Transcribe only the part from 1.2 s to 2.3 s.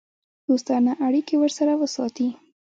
ورسره وساتي.